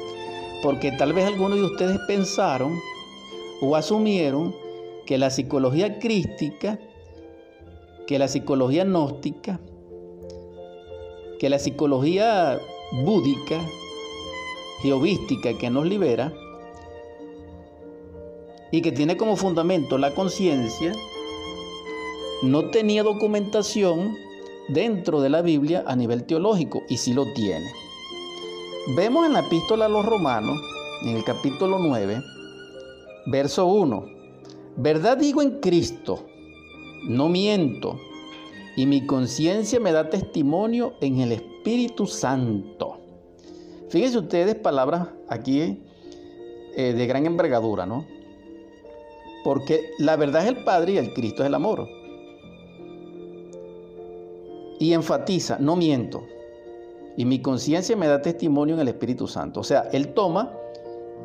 [0.62, 2.78] porque tal vez algunos de ustedes pensaron
[3.60, 4.54] o asumieron
[5.06, 6.78] que la psicología crística,
[8.06, 9.60] que la psicología gnóstica,
[11.38, 12.60] que la psicología
[13.04, 13.60] búdica,
[14.82, 16.32] geovística que nos libera
[18.70, 20.92] y que tiene como fundamento la conciencia,
[22.42, 24.16] no tenía documentación
[24.68, 27.70] dentro de la Biblia a nivel teológico y sí lo tiene.
[28.88, 30.58] Vemos en la epístola a los romanos,
[31.02, 32.22] en el capítulo 9,
[33.26, 34.06] verso 1,
[34.76, 36.20] Verdad digo en Cristo,
[37.02, 38.00] no miento,
[38.76, 42.96] y mi conciencia me da testimonio en el Espíritu Santo.
[43.90, 45.82] Fíjense ustedes palabras aquí
[46.74, 48.06] eh, de gran envergadura, ¿no?
[49.44, 51.86] Porque la verdad es el Padre y el Cristo es el amor.
[54.78, 56.22] Y enfatiza, no miento.
[57.16, 59.60] Y mi conciencia me da testimonio en el Espíritu Santo.
[59.60, 60.52] O sea, Él toma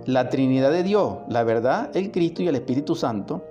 [0.06, 3.44] la Trinidad de Dios, la verdad, el Cristo y el Espíritu Santo,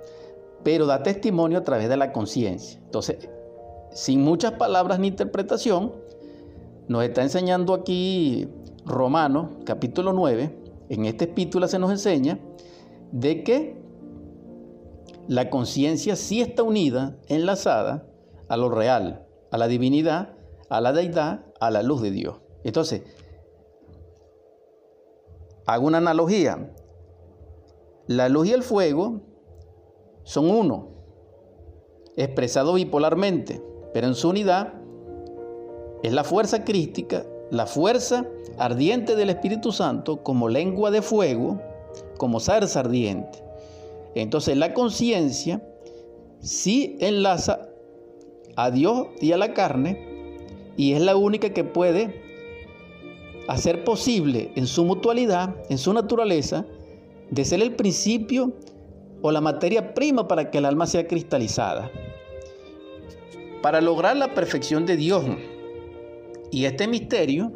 [0.63, 2.79] pero da testimonio a través de la conciencia.
[2.83, 3.29] Entonces,
[3.91, 5.93] sin muchas palabras ni interpretación,
[6.87, 8.47] nos está enseñando aquí
[8.85, 10.55] Romanos capítulo 9,
[10.89, 12.39] en este epístola se nos enseña
[13.11, 13.81] de que
[15.27, 18.05] la conciencia sí está unida, enlazada
[18.47, 20.34] a lo real, a la divinidad,
[20.69, 22.37] a la deidad, a la luz de Dios.
[22.63, 23.03] Entonces,
[25.65, 26.71] hago una analogía.
[28.07, 29.21] La luz y el fuego
[30.23, 30.89] son uno,
[32.15, 34.73] expresado bipolarmente, pero en su unidad
[36.03, 41.59] es la fuerza crística, la fuerza ardiente del Espíritu Santo como lengua de fuego,
[42.17, 43.43] como zarza ardiente.
[44.13, 45.61] Entonces la conciencia
[46.39, 47.69] sí enlaza
[48.55, 50.14] a Dios y a la carne
[50.77, 52.21] y es la única que puede
[53.47, 56.65] hacer posible en su mutualidad, en su naturaleza,
[57.29, 58.53] de ser el principio
[59.21, 61.91] o la materia prima para que el alma sea cristalizada.
[63.61, 65.25] Para lograr la perfección de Dios,
[66.51, 67.51] y este misterio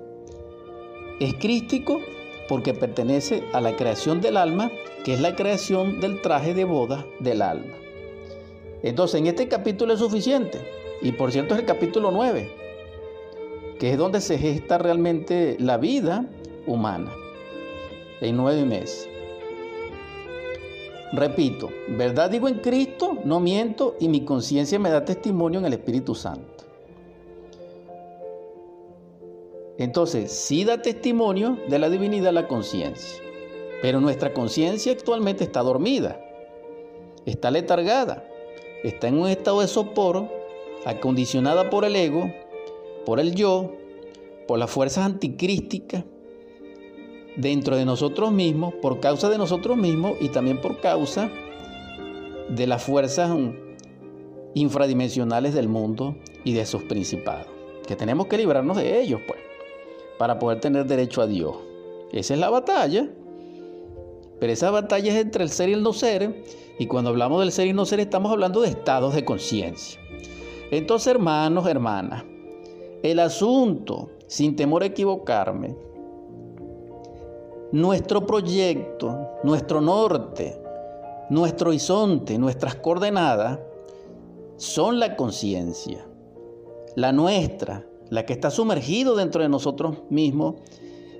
[1.19, 2.01] es crístico
[2.47, 4.71] porque pertenece a la creación del alma,
[5.05, 7.75] que es la creación del traje de boda del alma.
[8.81, 10.59] Entonces, en este capítulo es suficiente.
[11.01, 12.49] Y por cierto es el capítulo 9,
[13.79, 16.25] que es donde se gesta realmente la vida
[16.67, 17.11] humana,
[18.21, 19.09] en nueve meses.
[21.13, 25.73] Repito, verdad digo en Cristo, no miento y mi conciencia me da testimonio en el
[25.73, 26.65] Espíritu Santo.
[29.77, 33.23] Entonces, sí da testimonio de la divinidad la conciencia,
[33.81, 36.19] pero nuestra conciencia actualmente está dormida,
[37.25, 38.27] está letargada,
[38.83, 40.27] está en un estado de sopor,
[40.85, 42.29] acondicionada por el ego,
[43.09, 43.71] por el yo,
[44.47, 46.03] por las fuerzas anticrísticas
[47.37, 51.31] dentro de nosotros mismos, por causa de nosotros mismos y también por causa
[52.49, 53.35] de las fuerzas
[54.53, 57.47] infradimensionales del mundo y de sus principados,
[57.87, 59.39] que tenemos que librarnos de ellos, pues
[60.19, 61.55] para poder tener derecho a Dios.
[62.11, 63.09] Esa es la batalla.
[64.39, 66.43] Pero esa batalla es entre el ser y el no ser.
[66.77, 69.99] Y cuando hablamos del ser y no ser estamos hablando de estados de conciencia.
[70.69, 72.23] Entonces, hermanos, hermanas,
[73.03, 75.75] el asunto, sin temor a equivocarme,
[77.71, 80.61] nuestro proyecto, nuestro norte,
[81.29, 83.59] nuestro horizonte, nuestras coordenadas,
[84.57, 86.05] son la conciencia,
[86.95, 90.55] la nuestra, la que está sumergido dentro de nosotros mismos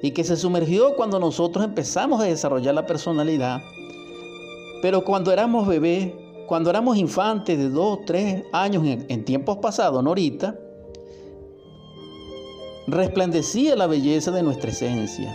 [0.02, 3.62] y que se sumergió cuando nosotros empezamos a desarrollar la personalidad.
[4.82, 6.14] Pero cuando éramos bebés,
[6.48, 10.58] cuando éramos infantes de dos, tres años en, tiempos pasados, no ahorita,
[12.92, 15.34] resplandecía la belleza de nuestra esencia.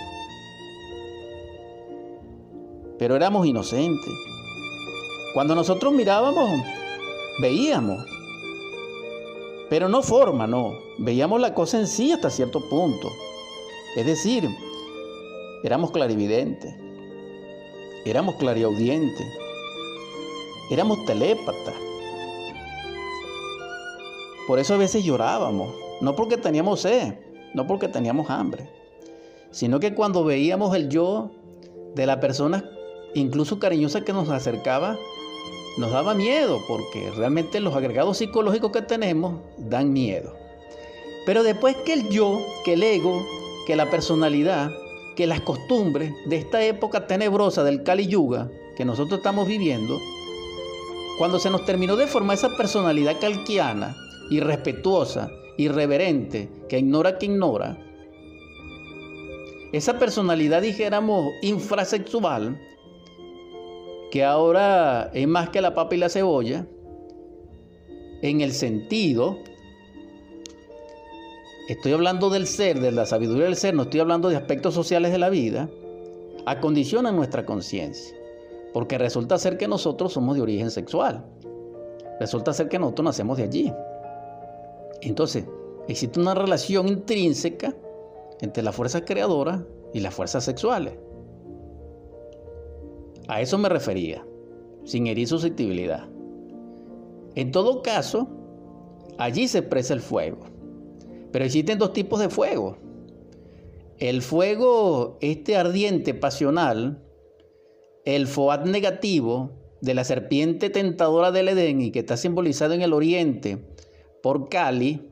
[2.98, 4.12] Pero éramos inocentes.
[5.34, 6.48] Cuando nosotros mirábamos,
[7.40, 8.04] veíamos.
[9.68, 10.72] Pero no forma, no.
[10.98, 13.10] Veíamos la cosa en sí hasta cierto punto.
[13.96, 14.48] Es decir,
[15.62, 16.74] éramos clarividentes,
[18.04, 19.26] éramos clariaudientes,
[20.70, 21.74] éramos telépatas.
[24.46, 27.14] Por eso a veces llorábamos, no porque teníamos sed,
[27.54, 28.68] no porque teníamos hambre,
[29.50, 31.30] sino que cuando veíamos el yo
[31.94, 32.68] de la persona,
[33.14, 34.98] incluso cariñosa que nos acercaba,
[35.78, 40.34] nos daba miedo, porque realmente los agregados psicológicos que tenemos dan miedo.
[41.26, 43.24] Pero después que el yo, que el ego,
[43.66, 44.70] que la personalidad,
[45.16, 50.00] que las costumbres de esta época tenebrosa del Kali Yuga que nosotros estamos viviendo,
[51.18, 53.96] cuando se nos terminó de formar esa personalidad calquiana,
[54.30, 57.78] irrespetuosa, irreverente, que ignora que ignora,
[59.72, 62.60] esa personalidad, dijéramos, infrasexual,
[64.12, 66.66] que ahora es más que la papa y la cebolla,
[68.22, 69.36] en el sentido
[71.68, 75.10] estoy hablando del ser, de la sabiduría del ser, no estoy hablando de aspectos sociales
[75.10, 75.68] de la vida,
[76.46, 78.16] acondiciona nuestra conciencia.
[78.72, 81.24] Porque resulta ser que nosotros somos de origen sexual.
[82.20, 83.72] Resulta ser que nosotros nacemos de allí.
[85.04, 85.44] Entonces,
[85.86, 87.76] existe una relación intrínseca
[88.40, 89.62] entre las fuerzas creadoras
[89.92, 90.94] y las fuerzas sexuales.
[93.28, 94.26] A eso me refería,
[94.84, 96.08] sin herir susceptibilidad.
[97.34, 98.28] En todo caso,
[99.18, 100.38] allí se expresa el fuego.
[101.32, 102.78] Pero existen dos tipos de fuego.
[103.98, 107.02] El fuego, este ardiente, pasional,
[108.04, 112.92] el foad negativo de la serpiente tentadora del Edén y que está simbolizado en el
[112.92, 113.58] oriente
[114.24, 115.02] por Kali,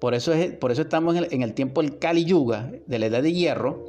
[0.00, 2.98] por eso, es, por eso estamos en el, en el tiempo del Kali Yuga, de
[2.98, 3.84] la edad de hierro,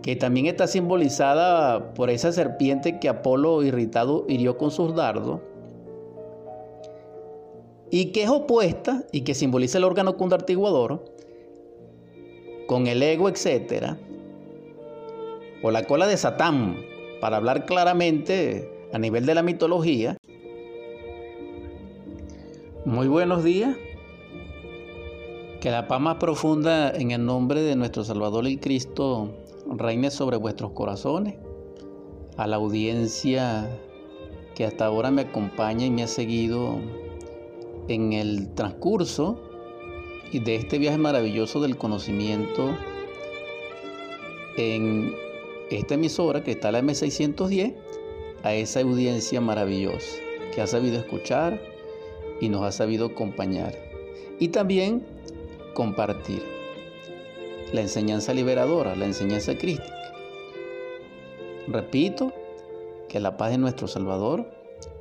[0.00, 5.40] que también está simbolizada por esa serpiente que Apolo irritado hirió con sus dardos,
[7.90, 11.04] y que es opuesta y que simboliza el órgano condartiguador
[12.68, 13.98] con el ego, etcétera,
[15.62, 16.78] o la cola de Satán,
[17.20, 20.16] para hablar claramente a nivel de la mitología.
[22.86, 23.76] Muy buenos días.
[25.60, 29.34] Que la paz más profunda en el nombre de nuestro Salvador el Cristo
[29.68, 31.34] reine sobre vuestros corazones.
[32.36, 33.68] A la audiencia
[34.54, 36.76] que hasta ahora me acompaña y me ha seguido
[37.88, 39.40] en el transcurso
[40.32, 42.70] de este viaje maravilloso del conocimiento
[44.56, 45.12] en
[45.72, 47.74] esta emisora que está la M610
[48.44, 50.18] a esa audiencia maravillosa
[50.54, 51.75] que ha sabido escuchar
[52.40, 53.74] y nos ha sabido acompañar
[54.38, 55.04] y también
[55.74, 56.42] compartir
[57.72, 59.94] la enseñanza liberadora, la enseñanza crística.
[61.66, 62.32] Repito,
[63.08, 64.46] que la paz de nuestro Salvador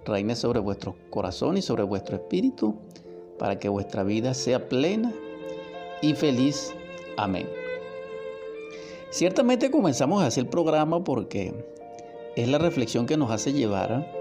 [0.05, 2.75] reine sobre vuestro corazón y sobre vuestro espíritu,
[3.37, 5.13] para que vuestra vida sea plena
[6.01, 6.73] y feliz.
[7.17, 7.47] Amén.
[9.09, 11.53] Ciertamente comenzamos a hacer el programa porque
[12.35, 14.11] es la reflexión que nos hace llevar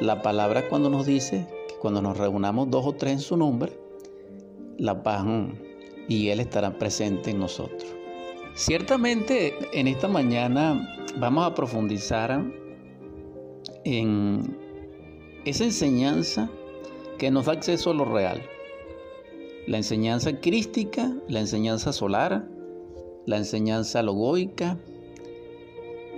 [0.00, 1.46] la palabra cuando nos dice
[1.80, 3.72] cuando nos reunamos dos o tres en su nombre,
[4.78, 5.26] la paz
[6.08, 7.84] y Él estará presente en nosotros.
[8.54, 12.44] Ciertamente en esta mañana vamos a profundizar
[13.84, 14.56] en
[15.44, 16.50] esa enseñanza
[17.18, 18.42] que nos da acceso a lo real.
[19.66, 22.46] La enseñanza crística, la enseñanza solar,
[23.26, 24.78] la enseñanza logoica,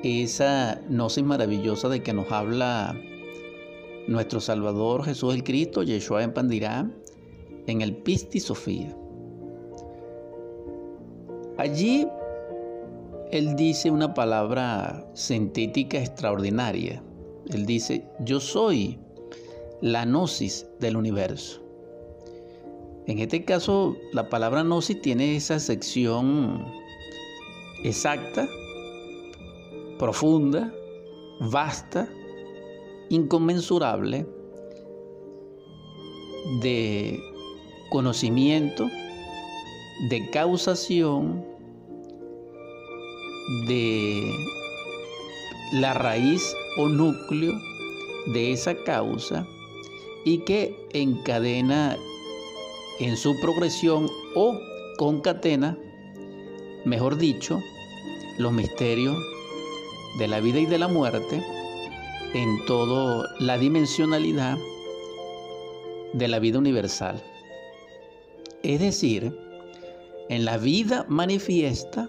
[0.02, 2.96] esa gnosis maravillosa de que nos habla
[4.08, 6.90] nuestro Salvador Jesús el Cristo, Yeshua en Pandirá,
[7.66, 8.96] en el Pisti Sofía.
[11.58, 12.06] Allí
[13.32, 17.02] él dice una palabra sintética extraordinaria.
[17.50, 18.98] Él dice, yo soy
[19.80, 21.62] la gnosis del universo.
[23.06, 26.64] En este caso, la palabra gnosis tiene esa sección
[27.84, 28.46] exacta,
[29.98, 30.72] profunda,
[31.40, 32.08] vasta,
[33.12, 34.26] inconmensurable
[36.62, 37.22] de
[37.90, 38.88] conocimiento,
[40.08, 41.44] de causación,
[43.68, 44.32] de
[45.74, 46.42] la raíz
[46.78, 47.52] o núcleo
[48.32, 49.46] de esa causa
[50.24, 51.98] y que encadena
[52.98, 54.58] en su progresión o
[54.96, 55.76] concatena,
[56.86, 57.60] mejor dicho,
[58.38, 59.16] los misterios
[60.18, 61.61] de la vida y de la muerte
[62.34, 64.58] en toda la dimensionalidad
[66.12, 67.22] de la vida universal.
[68.62, 69.36] Es decir,
[70.28, 72.08] en la vida manifiesta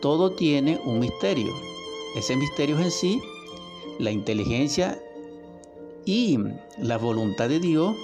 [0.00, 1.52] todo tiene un misterio.
[2.16, 3.22] Ese misterio es en sí
[3.98, 5.00] la inteligencia
[6.04, 6.38] y
[6.78, 7.96] la voluntad de Dios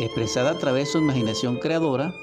[0.00, 2.14] expresada a través de su imaginación creadora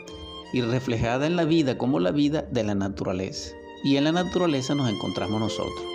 [0.53, 3.55] y reflejada en la vida como la vida de la naturaleza.
[3.83, 5.94] Y en la naturaleza nos encontramos nosotros.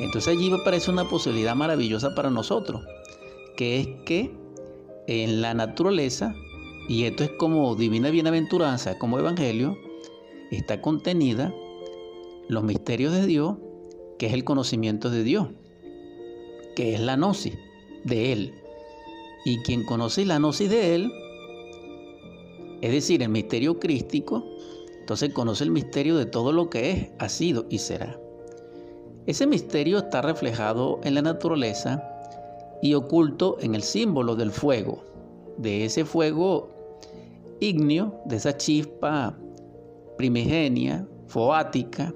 [0.00, 2.82] Entonces allí aparece una posibilidad maravillosa para nosotros,
[3.56, 4.30] que es que
[5.06, 6.34] en la naturaleza,
[6.88, 9.76] y esto es como divina bienaventuranza, como evangelio,
[10.50, 11.54] está contenida
[12.48, 13.56] los misterios de Dios,
[14.18, 15.48] que es el conocimiento de Dios,
[16.74, 17.58] que es la gnosis
[18.04, 18.54] de Él.
[19.44, 21.12] Y quien conoce la gnosis de Él,
[22.80, 24.44] es decir, el misterio crístico,
[24.98, 28.18] entonces conoce el misterio de todo lo que es, ha sido y será.
[29.30, 32.02] Ese misterio está reflejado en la naturaleza
[32.82, 35.04] y oculto en el símbolo del fuego,
[35.56, 36.68] de ese fuego
[37.60, 39.38] ígneo, de esa chispa
[40.18, 42.12] primigenia, foática,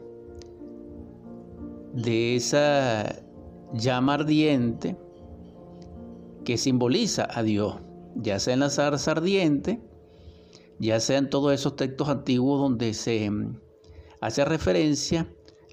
[1.92, 3.22] de esa
[3.74, 4.96] llama ardiente
[6.42, 7.76] que simboliza a Dios,
[8.16, 9.80] ya sea en la zarza ardiente,
[10.80, 13.56] ya sea en todos esos textos antiguos donde se mm,
[14.20, 15.28] hace referencia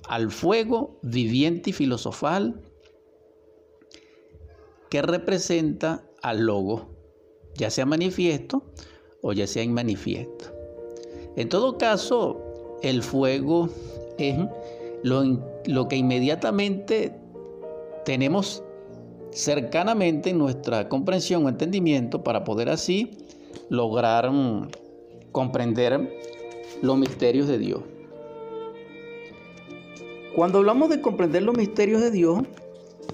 [0.07, 2.61] al fuego viviente y filosofal
[4.89, 6.89] que representa al logo,
[7.55, 8.63] ya sea manifiesto
[9.21, 10.51] o ya sea inmanifiesto.
[11.35, 13.69] En todo caso, el fuego
[14.17, 14.37] es
[15.03, 15.23] lo,
[15.65, 17.15] lo que inmediatamente
[18.03, 18.63] tenemos
[19.31, 23.11] cercanamente en nuestra comprensión o entendimiento para poder así
[23.69, 24.69] lograr mm,
[25.31, 26.19] comprender
[26.81, 27.81] los misterios de Dios.
[30.35, 32.41] Cuando hablamos de comprender los misterios de Dios,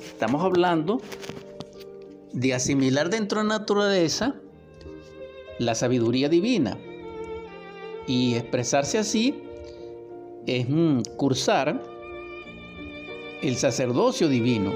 [0.05, 1.01] estamos hablando
[2.31, 4.35] de asimilar dentro de la naturaleza
[5.57, 6.77] la sabiduría divina.
[8.05, 9.41] Y expresarse así
[10.45, 11.81] es mm, cursar
[13.41, 14.71] el sacerdocio divino,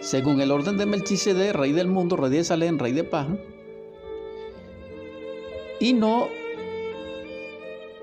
[0.00, 3.28] según el orden de Melchizedek, rey del mundo, rey de Salem, rey de paz,
[5.78, 6.28] y no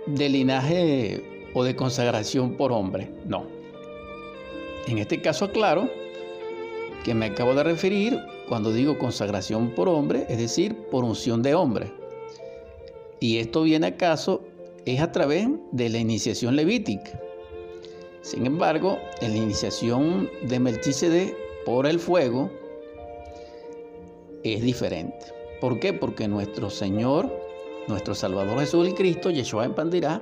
[0.06, 3.46] de linaje o de consagración por hombre, no.
[4.88, 5.90] En este caso aclaro
[7.04, 11.54] que me acabo de referir cuando digo consagración por hombre, es decir, por unción de
[11.54, 11.92] hombre.
[13.20, 14.42] Y esto viene acaso
[14.86, 17.20] es a través de la iniciación levítica.
[18.22, 21.36] Sin embargo, en la iniciación de Melchizedek
[21.66, 22.50] por el fuego
[24.44, 25.26] es diferente.
[25.62, 25.94] ¿Por qué?
[25.94, 27.30] Porque nuestro Señor,
[27.88, 30.22] nuestro Salvador Jesús el Cristo, Yeshua en Pandirá,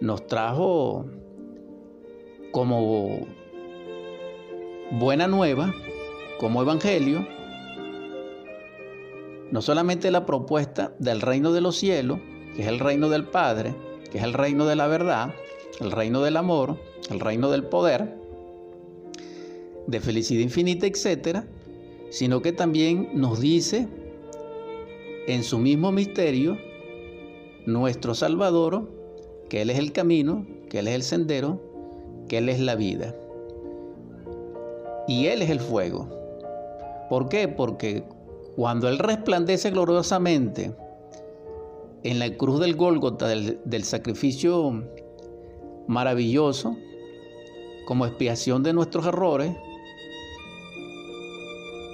[0.00, 1.06] nos trajo
[2.52, 3.26] como
[4.92, 5.74] buena nueva,
[6.38, 7.26] como evangelio,
[9.50, 12.20] no solamente la propuesta del reino de los cielos,
[12.54, 13.74] que es el reino del Padre,
[14.10, 15.34] que es el reino de la verdad,
[15.80, 16.78] el reino del amor,
[17.10, 18.14] el reino del poder,
[19.86, 21.44] de felicidad infinita, etc.,
[22.10, 23.88] sino que también nos dice
[25.26, 26.58] en su mismo misterio
[27.66, 28.97] nuestro Salvador,
[29.48, 31.60] que Él es el camino, que Él es el sendero,
[32.28, 33.14] que Él es la vida.
[35.06, 36.08] Y Él es el fuego.
[37.08, 37.48] ¿Por qué?
[37.48, 38.04] Porque
[38.56, 40.74] cuando Él resplandece gloriosamente
[42.02, 44.84] en la cruz del Gólgota, del, del sacrificio
[45.86, 46.76] maravilloso,
[47.86, 49.56] como expiación de nuestros errores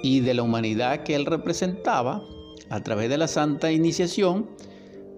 [0.03, 2.21] y de la humanidad que Él representaba,
[2.69, 4.47] a través de la santa iniciación,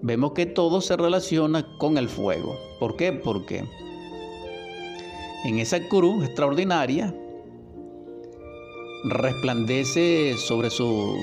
[0.02, 2.58] vemos que todo se relaciona con el fuego.
[2.80, 3.12] ¿Por qué?
[3.14, 3.64] Porque
[5.46, 7.14] en esa cruz extraordinaria
[9.04, 11.16] resplandece sobre su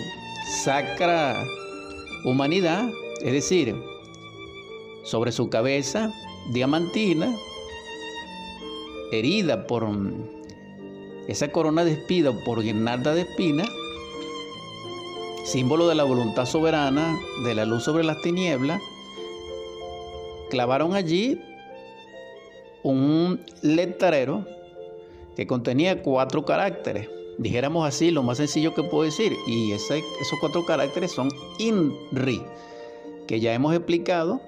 [0.63, 1.45] sacra
[2.25, 2.89] humanidad,
[3.23, 3.75] es decir,
[5.03, 6.13] sobre su cabeza
[6.53, 7.35] diamantina,
[9.13, 9.89] herida por
[11.29, 13.65] esa corona de espina por guirnalda de espina,
[15.55, 18.83] símbolo de la voluntad soberana, de la luz sobre las tinieblas,
[20.51, 21.41] clavaron allí
[22.83, 24.45] un letrero
[25.37, 27.09] que contenía cuatro caracteres.
[27.39, 29.37] Dijéramos así, lo más sencillo que puedo decir.
[29.47, 30.03] Y esos
[30.41, 31.29] cuatro caracteres son
[31.61, 32.43] INRI,
[33.29, 34.41] que ya hemos explicado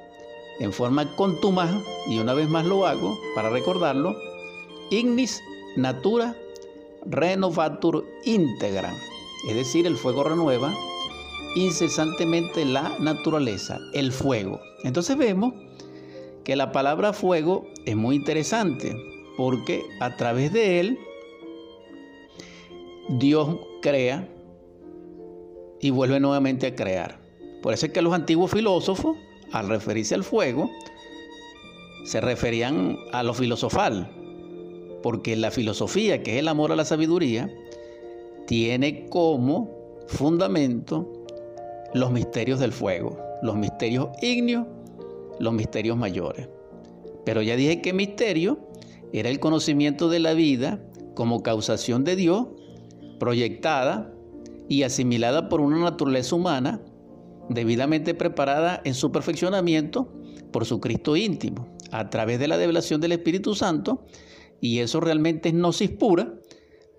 [0.59, 1.71] en forma contumaz,
[2.09, 4.17] y una vez más lo hago para recordarlo,
[4.91, 5.41] Ignis
[5.77, 6.35] Natura
[7.05, 8.97] Renovatur Integram,
[9.49, 10.75] es decir, el fuego renueva
[11.55, 14.61] incesantemente la naturaleza, el fuego.
[14.85, 15.55] Entonces vemos
[16.45, 18.97] que la palabra fuego es muy interesante
[19.37, 20.99] porque a través de él
[23.09, 24.29] Dios crea
[25.81, 27.21] y vuelve nuevamente a crear.
[27.63, 29.17] Por eso es que los antiguos filósofos,
[29.53, 30.71] al referirse al fuego,
[32.05, 34.11] se referían a lo filosofal,
[35.03, 37.51] porque la filosofía, que es el amor a la sabiduría,
[38.47, 39.71] tiene como
[40.07, 41.16] fundamento
[41.97, 44.67] los misterios del fuego, los misterios ígneos,
[45.39, 46.49] los misterios mayores.
[47.25, 48.59] Pero ya dije que misterio
[49.13, 50.81] era el conocimiento de la vida
[51.15, 52.47] como causación de Dios,
[53.19, 54.13] proyectada
[54.69, 56.83] y asimilada por una naturaleza humana
[57.49, 60.13] debidamente preparada en su perfeccionamiento
[60.53, 64.05] por su Cristo íntimo, a través de la develación del Espíritu Santo,
[64.61, 66.35] y eso realmente es gnosis pura,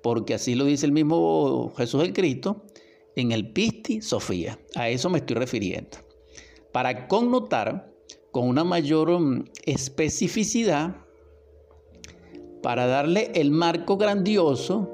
[0.01, 2.63] porque así lo dice el mismo Jesús el Cristo,
[3.17, 4.59] en el Pisti Sofía.
[4.75, 5.97] A eso me estoy refiriendo.
[6.71, 7.91] Para connotar
[8.31, 10.95] con una mayor mm, especificidad,
[12.61, 14.89] para darle el marco grandioso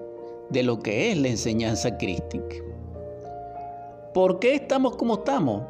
[0.49, 2.55] de lo que es la enseñanza crística.
[4.13, 5.63] ¿Por qué estamos como estamos?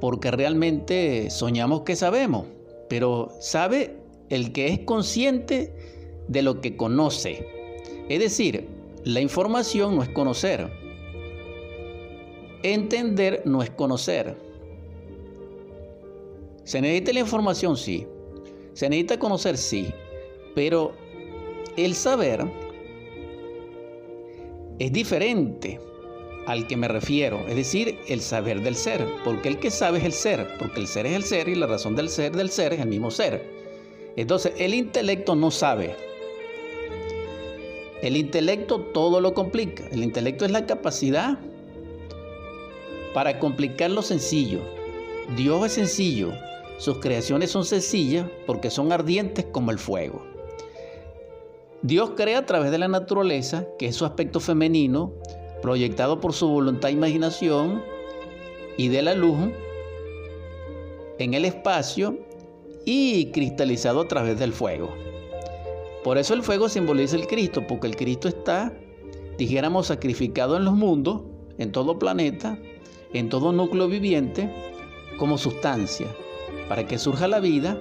[0.00, 2.46] Porque realmente soñamos que sabemos,
[2.88, 3.98] pero sabe
[4.30, 5.74] el que es consciente
[6.28, 7.46] de lo que conoce.
[8.08, 8.68] Es decir,
[9.04, 10.83] la información no es conocer.
[12.64, 14.34] Entender no es conocer.
[16.64, 18.06] Se necesita la información, sí.
[18.72, 19.92] Se necesita conocer, sí.
[20.54, 20.94] Pero
[21.76, 22.46] el saber
[24.78, 25.78] es diferente
[26.46, 30.04] al que me refiero, es decir, el saber del ser, porque el que sabe es
[30.04, 32.72] el ser, porque el ser es el ser y la razón del ser del ser
[32.72, 33.46] es el mismo ser.
[34.16, 35.94] Entonces, el intelecto no sabe.
[38.00, 39.86] El intelecto todo lo complica.
[39.92, 41.38] El intelecto es la capacidad
[43.14, 44.60] para complicar lo sencillo.
[45.36, 46.32] Dios es sencillo,
[46.76, 50.22] sus creaciones son sencillas porque son ardientes como el fuego.
[51.82, 55.12] Dios crea a través de la naturaleza, que es su aspecto femenino,
[55.62, 57.82] proyectado por su voluntad e imaginación,
[58.76, 59.38] y de la luz
[61.18, 62.18] en el espacio,
[62.84, 64.92] y cristalizado a través del fuego.
[66.02, 68.76] Por eso el fuego simboliza el Cristo, porque el Cristo está,
[69.38, 71.22] dijéramos, sacrificado en los mundos,
[71.56, 72.58] en todo planeta,
[73.14, 74.52] en todo núcleo viviente,
[75.18, 76.06] como sustancia,
[76.68, 77.80] para que surja la vida,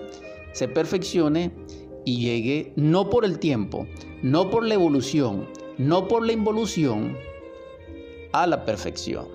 [0.54, 1.52] se perfeccione
[2.06, 3.88] y llegue no por el tiempo,
[4.22, 7.18] no por la evolución, no por la involución,
[8.32, 9.28] a la perfección.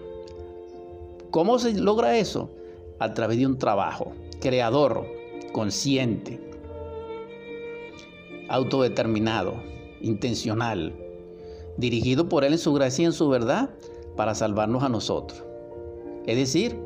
[1.31, 2.51] ¿Cómo se logra eso?
[2.99, 5.07] A través de un trabajo creador,
[5.53, 6.41] consciente,
[8.49, 9.55] autodeterminado,
[10.01, 10.95] intencional,
[11.77, 13.71] dirigido por Él en su gracia y en su verdad
[14.17, 15.48] para salvarnos a nosotros.
[16.29, 16.79] Es decir,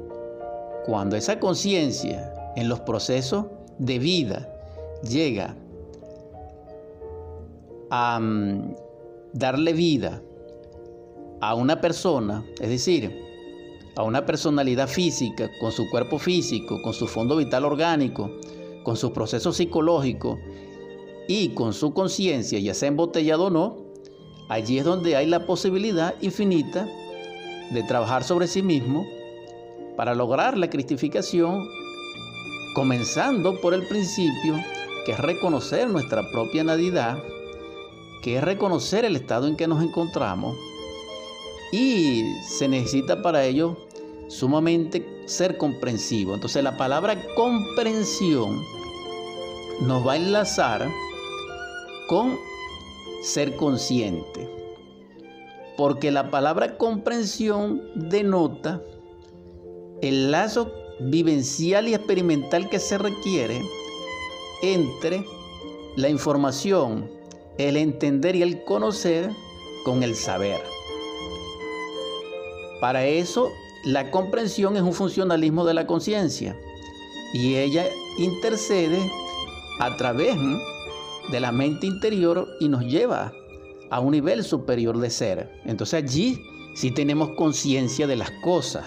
[0.86, 4.48] cuando esa conciencia en los procesos de vida
[5.02, 5.56] llega
[7.90, 8.76] a mm,
[9.32, 10.22] darle vida
[11.40, 13.20] a una persona, es decir,
[13.96, 18.30] a una personalidad física, con su cuerpo físico, con su fondo vital orgánico,
[18.84, 20.38] con su proceso psicológico
[21.26, 23.76] y con su conciencia, ya sea embotellado o no,
[24.48, 26.86] allí es donde hay la posibilidad infinita
[27.72, 29.04] de trabajar sobre sí mismo
[29.96, 31.68] para lograr la cristificación,
[32.74, 34.62] comenzando por el principio,
[35.04, 37.18] que es reconocer nuestra propia nadidad,
[38.22, 40.56] que es reconocer el estado en que nos encontramos,
[41.72, 43.76] y se necesita para ello
[44.28, 46.34] sumamente ser comprensivo.
[46.34, 48.62] Entonces la palabra comprensión
[49.80, 50.88] nos va a enlazar
[52.08, 52.38] con
[53.22, 54.48] ser consciente.
[55.76, 58.82] Porque la palabra comprensión denota
[60.02, 63.62] el lazo vivencial y experimental que se requiere
[64.62, 65.24] entre
[65.96, 67.10] la información,
[67.56, 69.30] el entender y el conocer
[69.84, 70.60] con el saber.
[72.80, 73.50] Para eso,
[73.84, 76.56] la comprensión es un funcionalismo de la conciencia
[77.32, 77.86] y ella
[78.18, 78.98] intercede
[79.80, 80.36] a través
[81.30, 83.32] de la mente interior y nos lleva
[83.90, 85.48] a un nivel superior de ser.
[85.64, 86.40] Entonces allí
[86.74, 88.84] sí tenemos conciencia de las cosas.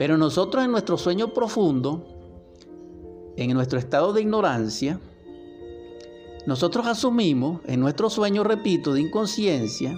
[0.00, 2.02] Pero nosotros en nuestro sueño profundo,
[3.36, 4.98] en nuestro estado de ignorancia,
[6.46, 9.94] nosotros asumimos en nuestro sueño, repito, de inconsciencia,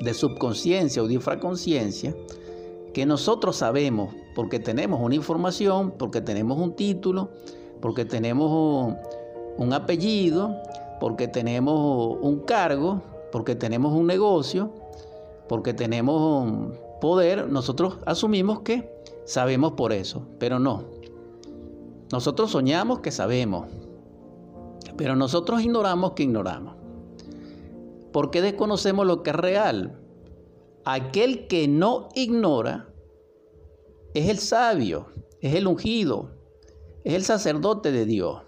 [0.00, 2.16] de subconsciencia o de infraconsciencia
[2.94, 7.28] que nosotros sabemos porque tenemos una información, porque tenemos un título,
[7.82, 8.94] porque tenemos
[9.58, 10.56] un apellido,
[11.00, 14.72] porque tenemos un cargo, porque tenemos un negocio,
[15.50, 18.90] porque tenemos poder, nosotros asumimos que
[19.24, 20.84] sabemos por eso, pero no.
[22.12, 23.68] Nosotros soñamos que sabemos,
[24.96, 26.76] pero nosotros ignoramos que ignoramos.
[28.12, 30.00] ¿Por qué desconocemos lo que es real?
[30.84, 32.88] Aquel que no ignora
[34.14, 35.08] es el sabio,
[35.40, 36.30] es el ungido,
[37.04, 38.42] es el sacerdote de Dios.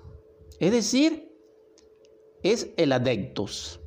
[0.59, 1.31] Es decir,
[2.43, 3.81] es el adeptus.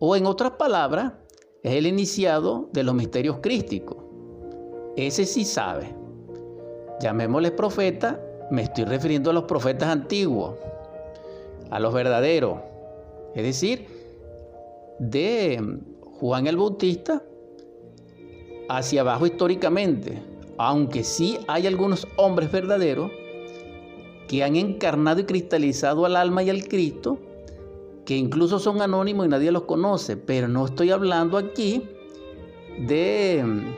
[0.00, 1.14] O en otras palabras,
[1.62, 3.96] es el iniciado de los misterios crísticos.
[4.96, 5.94] Ese sí sabe.
[7.00, 10.54] Llamémosle profeta, me estoy refiriendo a los profetas antiguos,
[11.70, 12.58] a los verdaderos.
[13.34, 13.86] Es decir,
[14.98, 17.22] de Juan el Bautista
[18.68, 20.20] hacia abajo históricamente,
[20.56, 23.10] aunque sí hay algunos hombres verdaderos
[24.26, 27.18] que han encarnado y cristalizado al alma y al Cristo,
[28.08, 31.86] que incluso son anónimos y nadie los conoce, pero no estoy hablando aquí
[32.78, 33.74] de mm,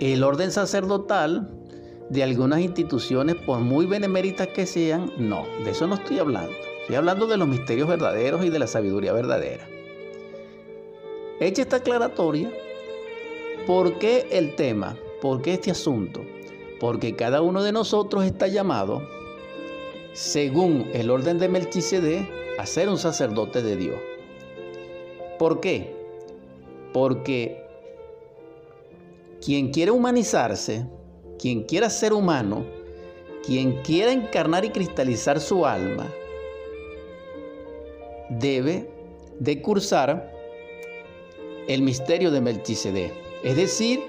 [0.00, 1.50] el orden sacerdotal
[2.08, 6.50] de algunas instituciones, por muy beneméritas que sean, no, de eso no estoy hablando.
[6.80, 9.68] Estoy hablando de los misterios verdaderos y de la sabiduría verdadera.
[11.40, 12.50] Hecha esta aclaratoria,
[13.66, 14.96] ¿por qué el tema?
[15.20, 16.22] ¿Por qué este asunto?
[16.80, 19.06] Porque cada uno de nosotros está llamado,
[20.14, 23.98] según el orden de Melchizedek, ser un sacerdote de Dios.
[25.38, 25.94] ¿Por qué?
[26.92, 27.64] Porque
[29.44, 30.86] quien quiere humanizarse,
[31.38, 32.64] quien quiera ser humano,
[33.44, 36.06] quien quiera encarnar y cristalizar su alma,
[38.28, 38.90] debe
[39.38, 40.32] de cursar
[41.68, 43.12] el misterio de Melchizedek.
[43.42, 44.00] Es decir,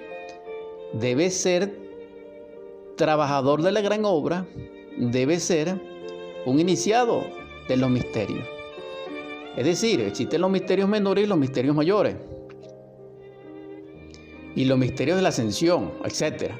[0.93, 1.79] debe ser
[2.97, 4.45] trabajador de la gran obra,
[4.97, 5.79] debe ser
[6.45, 7.23] un iniciado
[7.79, 8.47] los misterios.
[9.55, 12.15] Es decir, existen los misterios menores y los misterios mayores.
[14.55, 16.51] Y los misterios de la ascensión, etc.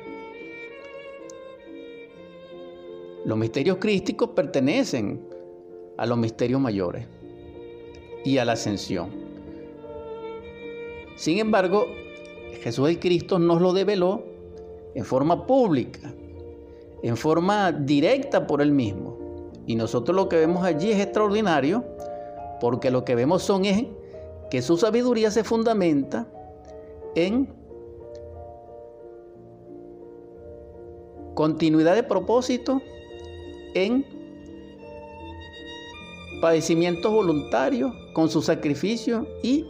[3.26, 5.22] Los misterios crísticos pertenecen
[5.98, 7.06] a los misterios mayores
[8.26, 9.10] y a la ascensión.
[11.16, 11.88] Sin embargo,
[12.62, 14.24] Jesús el Cristo nos lo develó
[14.96, 16.14] en forma pública.
[17.04, 19.11] en forma directa por Él mismo.
[19.66, 21.84] Y nosotros lo que vemos allí es extraordinario,
[22.60, 23.86] porque lo que vemos son es
[24.50, 26.28] que su sabiduría se fundamenta
[27.16, 27.54] en
[31.36, 32.82] continuidad de propósito,
[33.74, 34.06] en
[36.42, 39.66] padecimientos voluntarios con su sacrificio y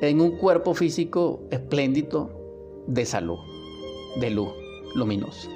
[0.00, 2.30] en un cuerpo físico espléndido
[2.86, 3.38] de salud,
[4.20, 4.48] de luz
[4.94, 5.46] luminosa.